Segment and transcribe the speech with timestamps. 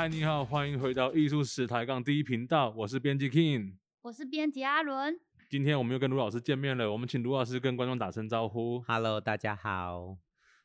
[0.00, 5.18] 嗨，你好，欢迎回到艺术史抬杠第一频道，我是编辑 King，我是编辑阿伦。
[5.50, 8.78] 今天我们又跟卢老师见面了，我们请卢老师跟观众打声招呼。
[8.82, 10.16] Hello，大家好。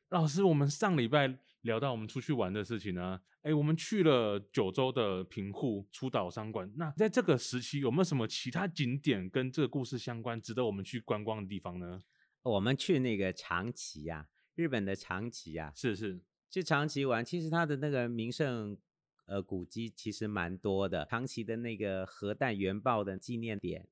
[0.10, 6.72] 老师，我们上礼拜聊到我们出去玩的事情呢，哎，我们去了九州的平户出岛商馆。
[6.76, 12.00] 那在这个时期有没有什么其他景点跟这个故事相关，值得我们去观光的地方呢？
[12.44, 18.78] 我们去那个长崎呀、啊，日本的长崎呀、啊，是是，去长崎玩，其实它的那个名胜
[19.26, 23.88] 呃古迹其实蛮多的，长崎的那个核弹原爆的纪念点，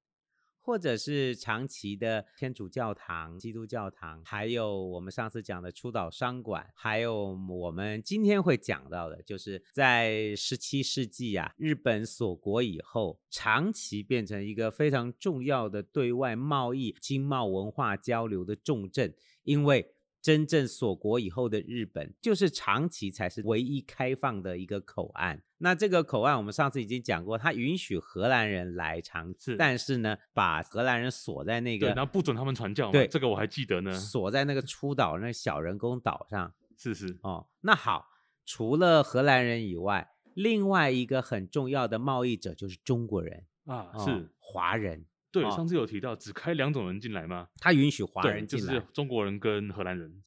[0.60, 19.94] 或者是长崎的天主教堂、基督教堂，还有我们上次讲的出岛商馆，还有我们今天会讲到的，就是在十七世纪、啊，日本锁国以后，长崎变成一个非常重要的对外贸易、经贸文化交流的重镇，因为。
[20.22, 25.42] 真正锁国以后的日本，就是长崎才是唯一开放的一个口岸。
[25.58, 32.92] 那这个口岸，我们上次已经讲过，它允许荷兰人来长治，但是呢，把荷兰人锁在那个，然后不准他们传教。
[32.92, 33.92] 对，这个我还记得呢。
[33.94, 36.54] 锁在那个出岛那小人工岛上。
[36.78, 38.08] 是是哦，那好，
[38.46, 45.06] 除了荷兰人以外，另外一个很重要的贸易者就是中国人啊，是、哦、华人。
[45.32, 47.48] 对，上次有提到，只开两种人进来吗？
[47.58, 50.22] 他允许华人进来，就是中国人跟荷兰人。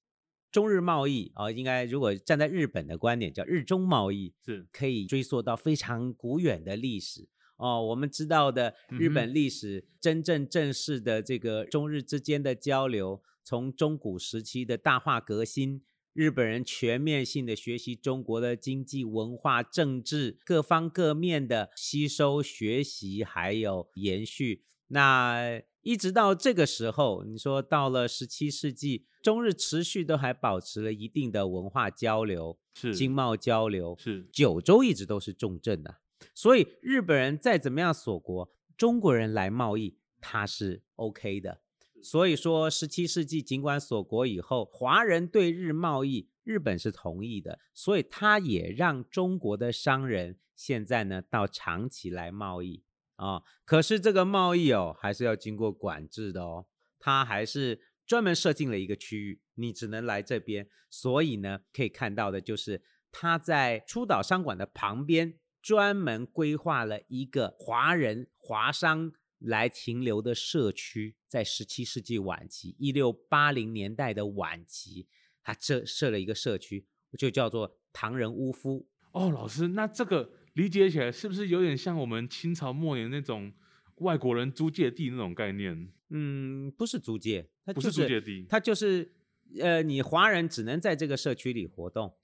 [0.51, 7.85] 中日贸易啊，应该如果站在日本的观点，叫日中贸易，是可以追溯到非常古远的历史哦。
[7.87, 15.83] 我们知道的日本历史，真正正式的这个中日之间的交流，从中古时期的大化革新，
[16.13, 24.63] 日本人全面性的学习中国的经济、文化、政治各方各面的吸收、学习，还有延续。
[24.89, 35.97] 那一直到这个时候，你说到了十七世纪，中日持续都还保持了一定的文化交流，是经贸交流，是九州一直都是重镇的，
[36.35, 41.61] 所以日本人再怎么样锁国，中国人来贸易他是 OK 的。
[42.03, 52.83] 所以说十七世纪尽管锁国以后，华人对日贸易，日本是同意的，所以他也让中国的商人现在呢到长崎来贸易。
[53.17, 56.67] 啊、可是这个贸易哦，还是要经过管制的哦。
[56.99, 60.69] 它还是专门设定了一个区域，你只能来这边。
[60.91, 62.83] 所以呢，可以看到的就是，
[63.13, 71.17] 他在出岛商馆的旁边专门规划了一个华人华商来停留的社区。
[71.29, 75.07] 在十七世纪晚期，一六八零年代的晚期，
[75.43, 78.89] 他这设了一个社区，就叫做唐人屋夫。
[79.13, 80.31] 哦，老师，那这个。
[80.55, 83.53] 理解起来是不是有点像我们清朝末年那种
[83.99, 85.93] 外国人租借地那种概念？
[86.11, 89.13] 嗯，不是租借，它不是租借地，它就是
[89.61, 92.15] 呃，你华人只能在这个社区里活动。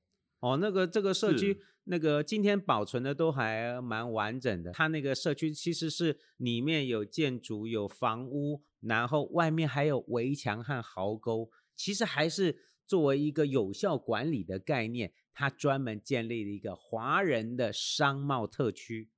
[0.41, 4.73] 哦，那个这个社区那个今天保存的都还蛮完整的。
[4.73, 15.13] 它那个社区其实是里面有建筑、有房屋，然后外面还有围墙和壕沟，其实还是作为一个有效管理的概念。
[15.33, 19.09] 他专门建立了一个华人的商贸特区。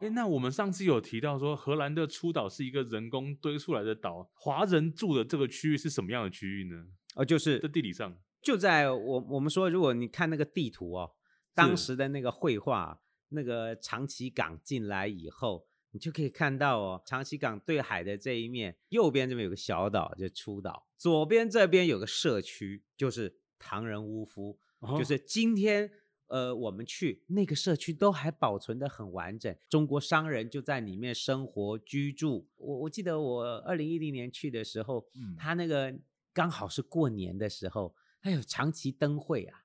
[0.00, 6.86] 诶，那我们上次有提到说，荷兰的出岛是一个人工堆出来的岛，华人住的这个区域是什么样的区域呢？
[7.14, 11.12] 哦，就是在地理上，就在我我们说，如果你看那个地图哦，
[11.54, 24.58] 当时的那个绘画，那个长崎港进来以后，你就可以看到哦，长崎港对海的这一面，右边这边有个小岛，就出岛；左边这边有个社区，就是唐人屋夫。
[24.98, 25.90] 就是今天，
[26.26, 32.48] 呃，我们去那个社区都还保存的很完整，中国商人就在里面生活居住。
[32.56, 35.94] 我我记得我二零一零年去的时候，嗯，他那个
[36.32, 39.64] 刚好是过年的时候，还有长崎灯会啊，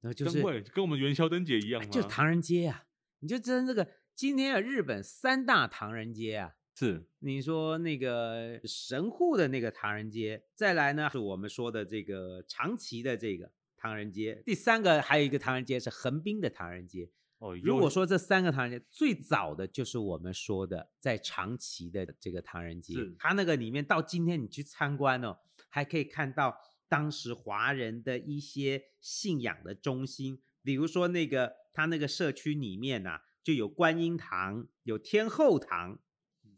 [0.00, 1.88] 然后就是灯会跟我们元宵灯节一样吗？
[1.88, 2.86] 就唐人街啊，
[3.20, 13.50] 你就知道这个今天啊日本三大唐人街啊，是你说那个神户的那个唐人街，再来呢是我们说的这个长崎的这个。
[13.84, 17.10] 唐人街，第三个还有一个唐人街是横滨的唐人街。
[17.36, 25.36] 哦，如果说这三个唐人街最早的就是我们说的在长崎的这个唐人街，它那个里面到今天你去参观哦，
[25.68, 26.56] 还可以看到
[26.88, 35.98] 当时华人的一些信仰的中心，比如说那个它那个社区里面呐、啊，就有观音堂，有天后堂。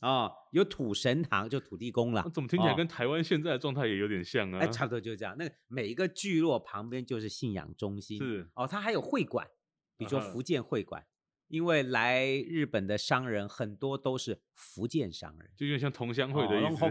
[0.07, 2.31] 哦，有土神堂，就土地公了。
[2.33, 4.61] 怎么听起来跟台湾现在的状态也有点像啊？
[4.61, 5.37] 哎，差不多就这样。
[5.37, 8.17] 那每一个聚落旁边就是信仰中心。
[8.19, 9.49] 是哦，它还有会馆，
[9.97, 11.07] 比如说福建会馆，啊，
[11.49, 16.85] 因为来日本的商人很多都是福建商人，就有点像同乡会的意思。
[16.85, 16.89] 哦，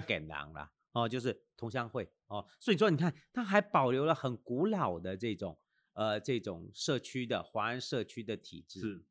[0.91, 2.45] 哦，就是同乡会哦。
[2.59, 5.57] 所以说，你看，它还保留了很古老的这种
[5.93, 8.81] 呃这种社区的华人社区的体制。
[8.81, 9.05] 是。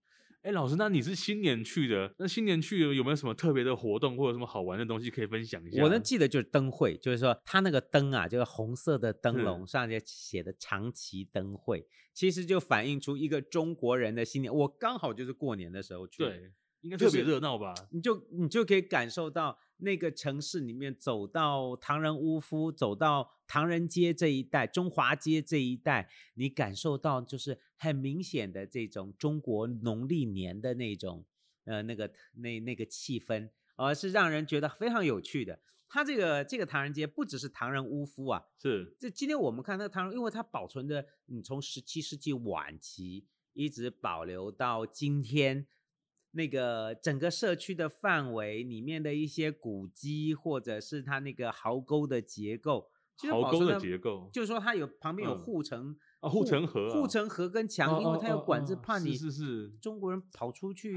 [0.44, 2.14] 哎，老师，那你是新年去的？
[2.18, 5.82] 那新年去有没有什么特别的活动或者什么好玩的东西可以分享一下？
[5.82, 14.54] 我能记得就是灯会，就是说它那个灯啊，就是红色的灯笼上面写的长崎灯会，其实就反映出一个中国人的新年。
[14.54, 16.52] 我刚好就是过年的时候去，对，
[16.82, 17.72] 应该特别热闹吧？
[17.90, 19.58] 你就你就可以感受到。
[19.78, 31.24] 那个城市里面，走到唐人屋夫，走到唐人街这一带，中华街这一带，你感受到就是很明显的这种中国农历年的那种，
[31.64, 35.60] 呃，那个那那个气氛，而、呃、是让人觉得非常有趣的。
[35.88, 45.66] 它这个这个唐人街不只是唐人屋夫啊，是这今天我们看那个唐人，因为它保存的，你从十七世纪晚期一直保留到今天。
[46.34, 60.96] 那个整个社区的范围里面的一些古迹，或者是它那个壕沟的结构，壕沟的结构，就是说它有旁边有护城啊，护城河，护城河跟墙，因为它有管制，怕你是是中国人跑出 去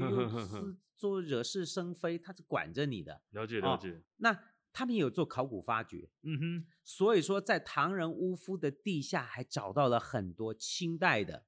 [0.96, 3.22] 做惹是生非，它是管着你的。
[3.30, 4.02] 了解了解。
[4.16, 4.36] 那
[4.72, 11.44] 他们也有做考古发掘，嗯哼，所以说在唐人屋夫的地下还找到了很多清代的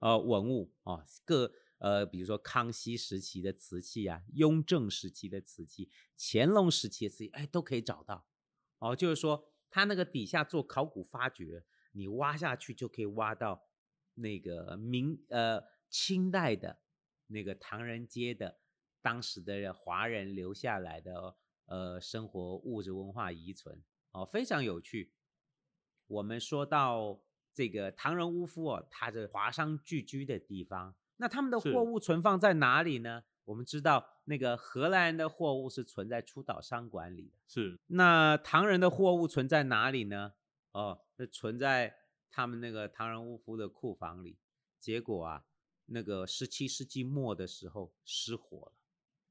[0.00, 1.52] 呃文物啊，各。
[1.82, 8.24] 呃，比如说康熙时期的瓷器啊，雍正时期的瓷器，乾隆时期的瓷器，哎，都可以找到。
[8.78, 13.66] 哦，就是说他那个底下做考古发掘，你挖下去就可以挖到
[14.14, 16.78] 那个明呃清代的
[17.26, 18.60] 那个唐人街的
[19.00, 21.36] 当时的华人留下来的
[21.66, 23.82] 呃生活物质文化遗存，
[24.12, 25.12] 哦，非常有趣。
[26.06, 30.94] 我们说到这个唐人屋夫哦，它是华商聚居的地方。
[31.16, 33.24] 那他们的货物存放在哪里呢？
[33.44, 37.38] 我们知道，那个荷兰人的货物是存在出岛商馆里的。
[37.48, 37.78] 是。
[37.88, 40.34] 那唐人的货物存在哪里呢？
[40.70, 41.96] 哦，那存在
[42.30, 44.38] 他们那个唐人屋夫的库房里。
[44.78, 45.44] 结果啊，
[45.86, 48.72] 那个十七世纪末的时候失火了，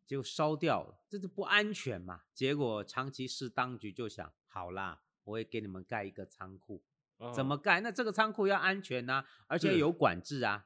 [0.06, 2.22] 就烧掉了，这是不安全嘛。
[2.34, 6.84] 结果长崎市当局就想，好啦，我也给你们盖一个仓库。
[7.34, 7.80] 怎么盖？
[7.82, 10.66] 那这个仓库要安全呐、啊，而且有管制啊。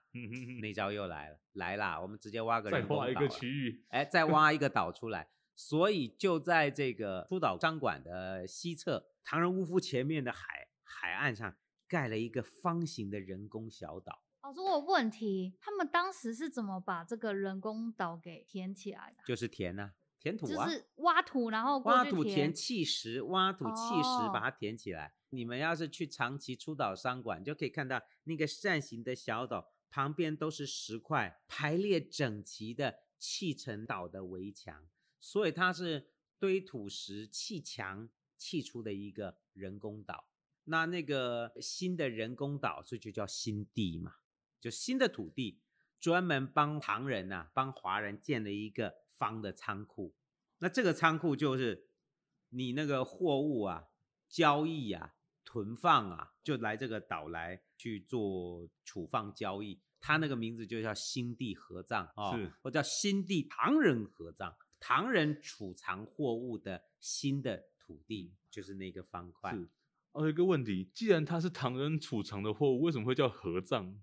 [0.62, 5.30] 那招又来了，来啦，我们直接挖个人工岛，再挖一个区域，哎，再挖一个 岛出来。
[5.56, 11.56] 所以就在这个出岛商馆的西侧，唐人屋夫前面的海海岸上
[11.88, 14.22] 盖了一个方形的人工小岛。
[14.42, 19.24] 老师，我有问题，他们当时是怎么把这个人工岛给填起来的？
[19.26, 25.14] 就是填啊，填土啊，就是挖土，然后挖土填砌石，挖土砌石把它填起来。
[25.36, 34.88] 你们要是去长崎出岛商馆，就可以看到那个扇形的小岛旁边都是石块排列整齐的砌成岛的围墙，
[35.20, 40.30] 所以它是堆土石砌墙砌出的一个人工岛。
[40.66, 44.16] 那那个新的人工岛，所以就叫新地嘛，
[44.60, 45.62] 就新的土地，
[46.00, 50.16] 专门帮唐人呐、帮华人建了一个方的仓库。
[50.60, 51.90] 那这个仓库就是
[52.50, 53.90] 你那个货物啊，
[54.28, 55.15] 交易啊。
[55.56, 69.54] 存放啊，就来这个岛来去做储放交易，他那个名字就叫新地合葬啊，是，或叫新地唐人合葬，唐人储藏货物的新的土地就是那个方块。
[69.54, 69.70] 是，
[70.12, 74.02] 哦，有一个问题，既然它是唐人储藏的货物，为什么会叫合葬？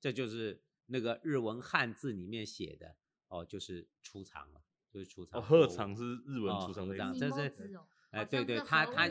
[0.00, 2.96] 这就是那个日文汉字里面写的
[3.28, 5.38] 哦，就是储藏了，就是储藏。
[5.38, 7.78] 哦，合藏是日文储藏的意思，这是。
[8.14, 9.08] 哎，对对，他他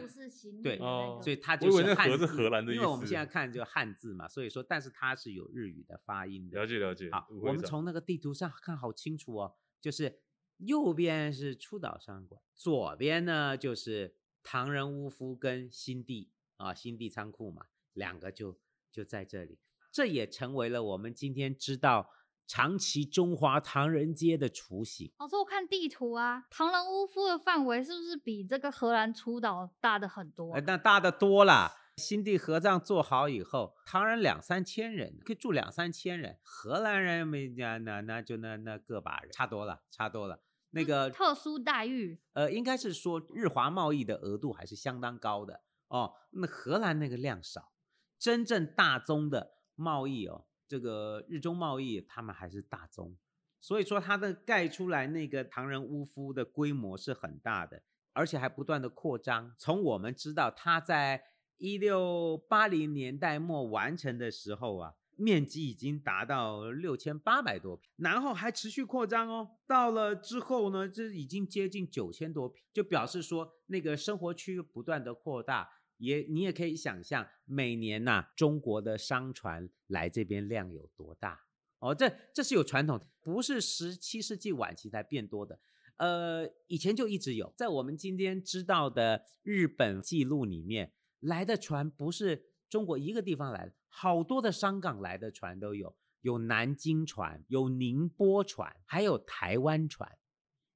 [0.64, 6.60] 对，哦，所以他就是汉字，荷兰的意思，因为我们现在看就 汉字嘛，所以说，但是它是有日语的发音的。
[6.60, 7.10] 了解了解。
[7.12, 10.22] 好，我们从那个地图上看好清楚哦，就是
[10.58, 18.58] 右边是出岛商馆，左边呢就是唐人屋夫跟新地啊，新地仓库嘛，两个就
[18.92, 19.60] 就在这里，
[19.92, 22.10] 这也成为了我们今天知道。
[22.46, 25.12] 长崎中华唐人街的雏形。
[25.20, 30.54] 老师，我看地图啊，唐人屋夫的范围是不是比这个荷兰出岛大的很多？
[30.54, 31.72] 哎，那大的多了。
[31.98, 36.40] 新地合葬做好以后，唐人两三千人，可以住两三千人。
[36.42, 40.42] 荷兰人没那那那就那那个把人，差多了，差多了。
[40.72, 46.14] 那个特殊待遇，呃，应该是说日华贸易的额度还是相当高的哦。
[46.32, 47.74] 那荷兰那个量少，
[48.18, 50.48] 真正大宗的贸易哦。
[50.68, 53.16] 这个日中贸易，他们还是大宗，
[53.60, 59.54] 所以说它的盖出来那个唐人屋夫的规模是很大的，而且还不断的扩张。
[59.58, 61.24] 从我们知道，它在
[61.58, 69.52] 一六八零年代末完成的时候啊，面积已经达到六千八百多平，然后还持续扩张哦。
[69.68, 75.70] 到了之后呢，这已经接近九千多平，就表示说那个生活区不断的扩大。
[76.04, 81.46] 也你也可以想象，每年呐、中国的商船来这边量有多大
[81.80, 85.60] 哦，这这是有传统，不是十七世纪晚期才变多的。
[85.98, 100.18] 呃，以前就一直有，在我们今天知道的日本记录里面，来的船不是中国一个地方来的，好多的商港来的船都有，有南京船，有宁波船，还有台湾船。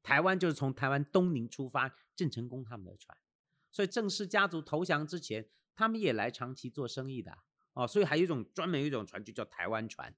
[0.03, 3.17] 台湾就是从台湾东宁出发，郑成功他们的船。
[3.77, 7.37] 所以郑氏家族投降之前，他们也来长崎做生意的
[7.73, 7.87] 哦。
[7.87, 10.15] 所以还有一种专门有一种船就叫台湾船，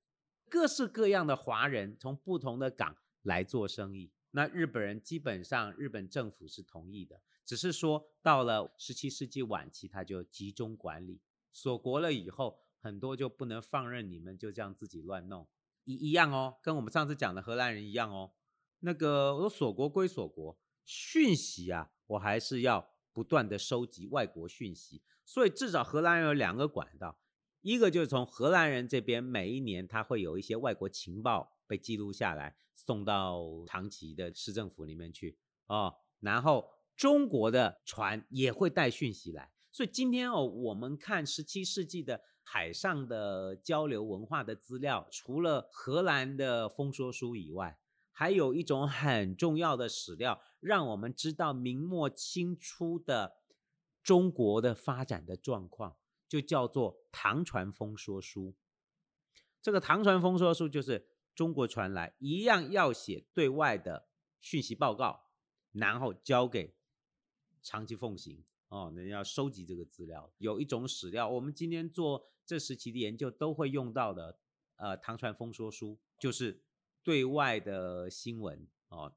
[0.50, 4.14] 各式各样的华人从不同的港来做生意。
[4.32, 11.20] 那日本人基本上，日本政府是同意的，只是说到了十七世纪晚期，他就集中管理，
[11.52, 15.46] 锁国了以后，很多就不能放任你们就这样自己乱弄，
[15.84, 18.32] 一一样哦，跟我们上次讲的荷兰人一样哦。
[18.80, 27.20] 那个我锁国归锁国，讯息啊，我还是要不断的收集外国讯息，所以至少荷兰人有两个管道，
[27.62, 32.56] 一个就是从荷兰人这边，每一年他会有一些外国情报被记录下来。
[32.82, 35.38] 送到长崎的市政府里面去
[35.68, 47.78] 哦，然后中国的船也会带讯息来，所以今天哦，我们看十七世纪的海上的交流文化的资料，除了荷兰的风说书以外，
[48.20, 53.38] 还有一种很重要的史料，让我们知道明末清初的
[54.04, 55.96] 中国的发展的状况，
[56.28, 58.54] 就叫做唐传风说书。
[59.62, 61.08] 这个唐传风说书就是。
[61.36, 64.10] 中国传来一样要写对外的
[64.42, 65.30] 讯息报告，
[65.72, 66.76] 然后交给
[67.62, 70.30] 长期奉行哦，那要收集这个资料。
[70.40, 74.38] 有一种史料，我们今天做这时期的研究都会用到的，
[74.76, 76.62] 呃，唐传风说书就是
[77.10, 79.16] 对外的新闻哦，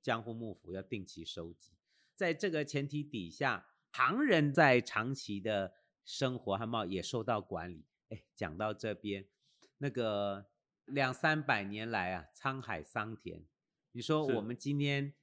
[0.00, 1.74] 江户幕府要定期收集。
[2.14, 7.84] 在这个前提底下，唐人在长崎的生活和贸易也受到管理。
[8.08, 9.26] 哎，讲到这边，
[9.76, 10.46] 那个。
[10.86, 13.42] 两三百年来啊，沧海桑田。
[13.92, 15.14] 你说我们今天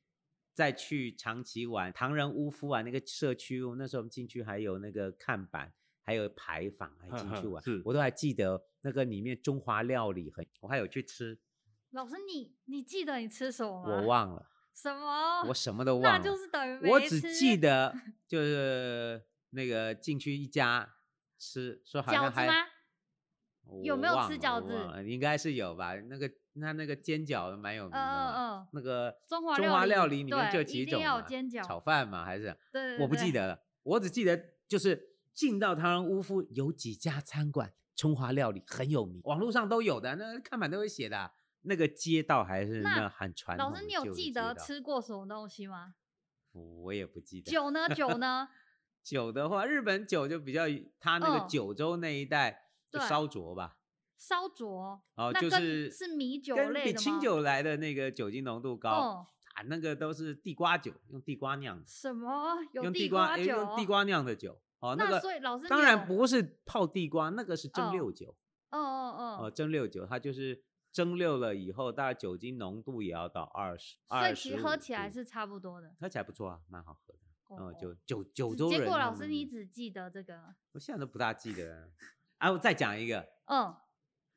[0.56, 5.72] 再去长崎玩，唐人屋夫啊，那个社区，那时候我们进去还有那个看板，
[6.02, 11.40] 还有牌坊，还进去玩，我都还记得那个里面中华料理很，我还有去吃。
[11.92, 14.02] 老师你，你你记得你吃什么吗？
[14.02, 14.48] 我忘了。
[14.74, 15.44] 什么？
[15.48, 16.18] 我什么都 忘了。
[16.18, 16.90] 那就是等于没吃。
[16.90, 17.94] 我只记得
[18.28, 20.96] 就是那个进去一家
[21.38, 22.50] 吃，说好像还。
[23.84, 24.74] 有没有吃饺子？
[25.08, 25.96] 应该是有吧。
[25.96, 28.00] 那个那那个煎饺蛮有名的。
[28.00, 28.68] 嗯嗯。
[28.74, 32.46] 那个中华中华料理里面就几种嘛，煎饺、炒饭嘛，还是？
[32.72, 33.04] 对，对，对。
[33.04, 41.32] 我不记得了，我只记得就是进到唐人屋夫有几家餐馆，中华料理很有名，网络上都有的，那看板都会写的。
[41.62, 43.72] 那个街道还是那很传统。
[43.72, 45.96] 老师，你有记得吃过什么东西吗？
[46.54, 47.52] 我也不记得。
[47.52, 47.88] 酒呢？
[47.96, 48.50] 酒呢？
[49.04, 50.64] 酒的话，日本酒就比较，
[51.00, 52.68] 他那个九州那一带。
[52.92, 53.78] 就烧灼吧，
[54.18, 56.92] 烧灼哦，就是是米酒类的？
[56.92, 61.86] 比清酒来的那个酒精浓度高，哦、啊，那个都是地瓜酒，用地瓜酿的。
[61.88, 62.58] 什么？
[62.74, 63.46] 用地瓜酒？
[63.46, 64.94] 用地瓜酿的酒哦。
[64.98, 68.36] 那，那个所以老师当然不是泡地瓜，那个是蒸馏酒。
[68.72, 75.96] 哦哦哦哦，蒸馏酒，它就是蒸馏了以后，大概酒精浓度也要到二十，所以其实喝起来是差不多的。
[76.00, 77.20] 喝起来不错啊，蛮好喝的。
[77.56, 78.80] 哦，就九九州人。
[78.80, 80.56] 结果老师你只记得这个？
[80.72, 81.90] 我现在都不大记得。
[82.38, 83.28] 啊，我再讲一个。
[83.48, 83.76] 嗯，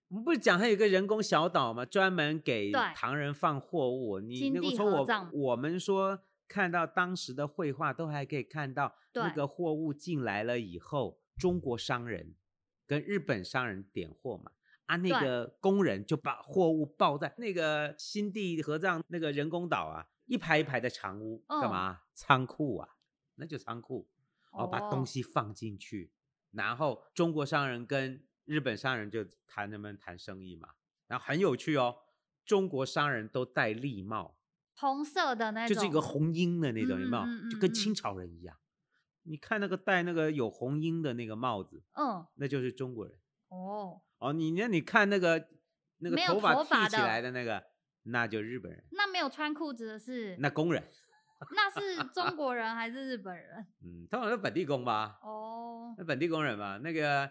[0.09, 1.85] 我们不是讲还有个人工小岛吗？
[1.85, 4.21] 专门给唐人放货物。
[4.21, 12.35] 你那个从我我们说看到当时的绘画，都还可以看到那个货物进来了以后，中国商人
[12.87, 14.51] 跟日本商人点货嘛。
[14.87, 22.03] 啊，那个工人就把货物抱在那个新地合葬那个人工岛啊，一排一排的长屋，干嘛？
[22.13, 22.89] 仓库啊，
[23.37, 24.09] 那就仓库，
[24.53, 26.13] 哦，把东西放进去。
[26.51, 30.69] 然后中国商人跟日本商人就谈能不能谈生意嘛，
[31.07, 31.97] 然后很有趣哦，
[32.45, 34.37] 中国商人都戴笠帽，
[34.77, 37.51] 红色的那种，就是一个红缨的那种，有没有？
[37.51, 38.57] 就跟清朝人一样。
[39.23, 43.19] 你看那个戴那个有红缨的那个帽子，嗯，那就是中国人。
[43.55, 45.49] 哦哦，你那你看那个
[45.99, 47.63] 那个头发剃起来的那个，
[48.05, 48.85] 那就日本人。
[48.93, 50.37] 那没有穿裤子的是？
[50.39, 50.83] 那工人。
[51.51, 53.67] 那是中国人还是日本人？
[53.85, 55.19] 嗯，通常是本地工吧。
[55.23, 57.31] 哦，那本地工人吧，那个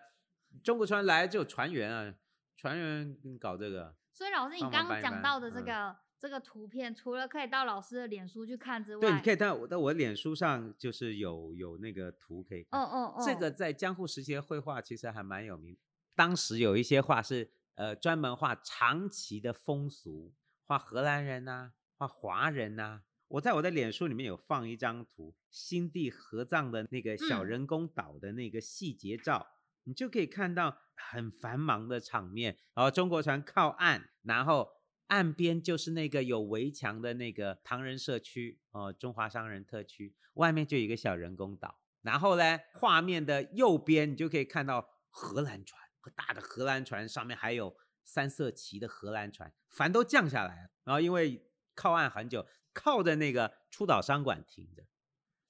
[0.64, 2.14] 中国船来就有船员啊，
[2.56, 3.96] 船员搞这个。
[4.12, 12.80] 所以老师，你刚刚讲到的这个这个图片，嗯，除了可以到老师的脸书去看之外，对，你可以到我在我的脸书上就是有有那个图可以看。
[12.80, 15.76] 哦哦哦，这个在江户时期的绘画其实还蛮有名。
[16.16, 20.34] 当时有一些画是呃专门画长崎的风俗，
[20.66, 23.04] 画荷兰人呐，啊，画华人呐，啊。
[23.30, 29.48] 我在我的脸书里面有放一张图，新地合葬的那个小人工岛的那个细节照，
[29.86, 32.60] 你就可以看到很繁忙的场面。
[32.76, 34.70] 然后中国船靠岸，然后
[35.08, 41.80] 岸边就是那个有围墙的那个唐人社区哦，中华商人特区，外面就有一个小人工岛。
[42.04, 50.70] 然后呢，画面的右边你就可以看到荷兰船，大的荷兰船上面还有三色旗的荷兰船，帆都降下来了。
[50.84, 54.86] 然后因为靠岸很久，靠在那个出岛商馆停着。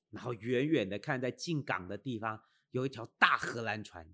[0.10, 4.08] 然后远远的看，在进港的地方有一条大荷兰船，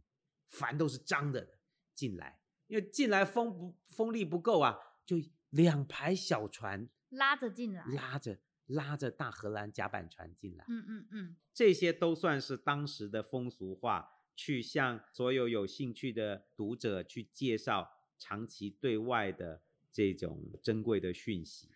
[0.47, 1.59] 帆都是张着的
[1.93, 5.17] 进来，因为进来风不风力不够啊，就
[5.49, 8.39] 两排小船拉着进来，拉着。
[8.69, 21.69] 拉着大荷兰甲板船进来，嗯嗯嗯，这些都算是当时的风俗话，去向所有有兴趣的读者去介绍长崎对外的这种珍贵的讯息。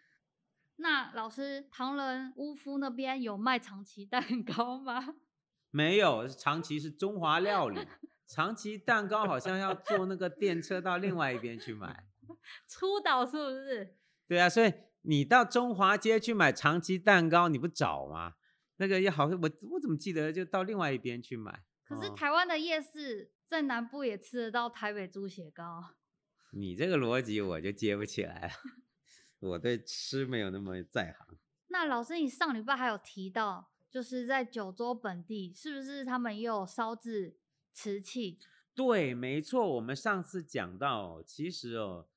[0.78, 5.16] 那老师，唐人屋夫那边有卖长崎蛋糕吗？
[5.72, 7.86] 没有，长崎是中华料理，
[8.26, 12.06] 长崎蛋糕好像要坐那个电车到另外一边去买。
[12.70, 13.98] 出岛是不是？
[14.28, 14.72] 对啊，所以。
[15.06, 18.36] 你到中华街去买长崎蛋糕，你不找吗？
[18.78, 21.62] 那个也好，我我怎么记得就到另外一边去买？
[21.94, 25.94] 可是台湾的夜市在南部也吃得到台北猪血糕。
[26.52, 28.54] 你这个逻辑我就接不起来了，
[29.52, 31.38] 我对吃没有那么在行。
[31.68, 37.38] 那老师，你上礼拜还有提到，就是在九州本地，是不是他们也有烧制
[37.72, 38.40] 瓷器？
[38.74, 42.08] 对，没错，我们上次讲到，其实哦。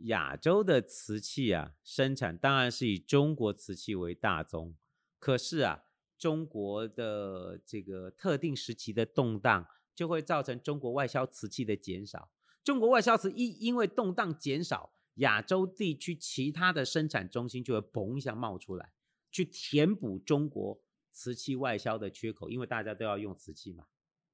[0.00, 4.76] 亚洲的瓷器啊，生产当然是以中国瓷器为大宗。
[5.18, 5.84] 可是啊，
[6.18, 12.30] 中国的这个特定时期的动荡，就会造成中国外销瓷器的减少。
[12.64, 18.92] 中国外销瓷因因为动荡减少，亚洲地区其他的生产中心就会嘣一下冒出来，
[19.30, 20.80] 去填补中国
[21.12, 23.86] 瓷器外销的缺口，因为大家都要用瓷器嘛。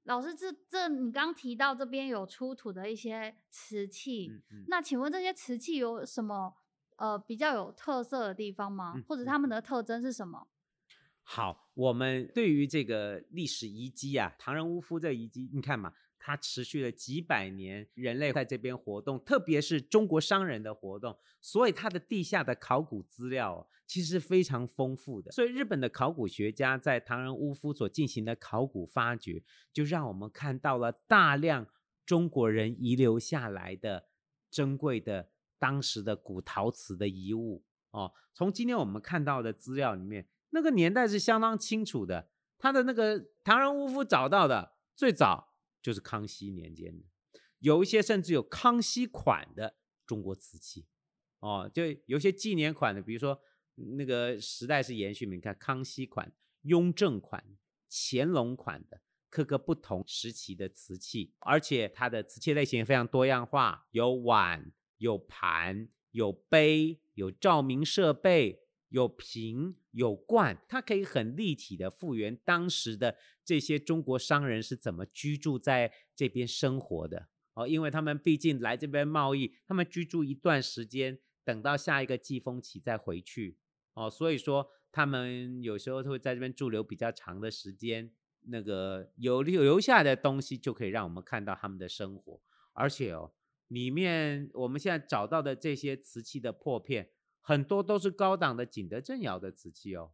[0.05, 6.55] 老师，这这你刚提到这边有出土的一些瓷器，嗯嗯、那请问这些瓷器有什么
[6.97, 8.95] 呃比较有特色的地方吗？
[8.97, 10.49] 嗯、或者它们的特征是什么？
[11.23, 15.93] 好，我们对于这个历史遗迹啊，唐人屋夫这遗迹，你看嘛。
[16.25, 25.33] 它持续了几百年，人类在这边活动，特别是中国商人的活动，所以它的地下的考古资料其实是非常丰富的。
[25.33, 31.67] 所以日本的考古学家在唐人屋夫所进行的考古发掘，就让我们看到了大量
[32.07, 34.07] 中国人遗留下来的
[34.49, 38.13] 珍贵的当时的古陶瓷的遗物哦。
[38.33, 42.31] 从今天我们看到的资料里面，那个年代是相当清楚的。
[42.59, 45.51] 他的那个唐人屋夫找到的最早。
[45.83, 47.05] 就是康熙年间的，
[47.59, 49.75] 有一些甚至有康熙款的
[50.07, 50.87] 中国瓷器，
[51.41, 53.41] 哦，就有些纪年款的，比如说
[53.75, 57.45] 那个时代是延续，你看康熙款、雍正款、
[57.91, 68.63] 乾隆款的各个不同时期的瓷器，而且它的瓷器类型也非常多样化，有碗、有盘、有杯、有照明设备。
[68.93, 83.57] 有瓶有罐，它可以很立体的复原当时的这些中国商人是怎么居住在这边生活的哦，因为他们毕竟来这边贸易，他们居住一段时间，等到下一个季风期再回去
[83.95, 92.39] 哦，所以说他们有时候会在这边驻留比较长的时间，那个有留下的东西就可以让我们看到他们的生活，
[92.75, 93.33] 而且哦，
[93.69, 97.09] 里面我们现在找到的这些瓷器的破片。
[97.43, 100.13] 很多都是高档的景德镇窑的瓷器哦，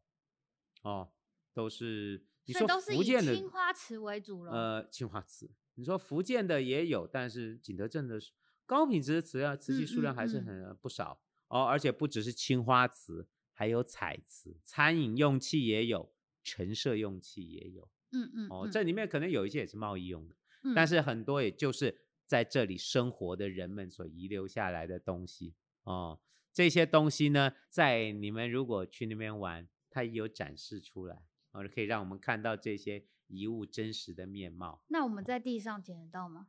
[0.83, 1.12] 哦，
[1.53, 4.53] 都是你说福建的青花瓷为主了。
[4.53, 8.19] 呃，青花瓷，你说福建的也有，但是景德镇的
[8.64, 16.11] 高品质的瓷啊瓷器数量还是很不少，哦，而且不只是青花瓷，还有彩瓷，餐饮用器也有，
[16.43, 26.19] 陈设用器也有，嗯嗯，嗯哦，这里面可能有一些也是贸易用的，嗯、但是很多也就是在这里生活的人们所遗留下来的东西哦。
[26.59, 31.14] 这些东西呢，在你们如果去那边玩，它也有展示出来，
[31.53, 34.83] 然后可以让我们看到这些遗物真实的面貌。
[34.88, 36.49] 那我们在地上捡得到吗？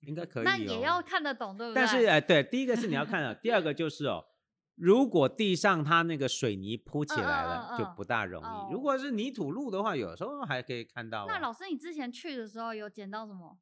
[0.00, 0.44] 应该可以、哦。
[0.44, 1.82] 那也要看得懂，对不对？
[1.82, 4.26] 但是，哎，对，第一个是你要看的，第二个 就是哦，
[4.74, 8.44] 如果地上它那个水泥铺起来了，嗯嗯嗯、就不大容易。
[8.46, 11.26] 哦、如果是泥土路的话，有时候还可以看到、啊。
[11.26, 13.58] 那老师，你之前去的时候有捡到什么？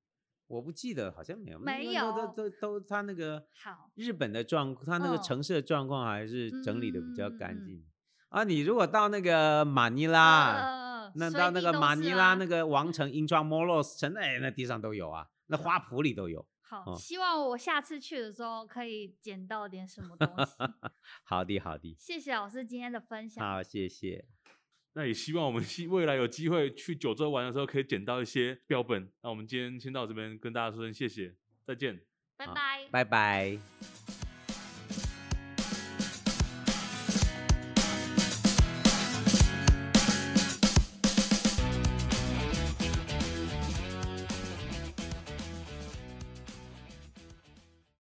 [0.46, 7.76] 我不记得，好像没有，没有，都都都他那个好日本的状，好他那个城市的状况还是整理的比较干净。
[7.76, 7.84] 嗯、
[8.28, 16.46] 啊，你如果到那个马尼拉，呃、那到那个马尼拉那个王城 Intramuros 城，哎，那地上都有啊，那花圃里都有。
[16.60, 20.52] 好，嗯、希望我下次去的时候可以捡到点什么东西。
[21.24, 21.96] 好的，好的。
[21.98, 23.44] 谢谢老师今天的分享。
[23.44, 24.24] 好，谢谢。
[24.94, 29.10] 那也希望我们希未来有机会去九州玩的时候，可以捡到一些标本。
[29.22, 31.34] 那我们今天先到这边，跟大家说声谢谢，
[31.66, 32.00] 再见，
[32.36, 34.03] 拜拜，拜拜。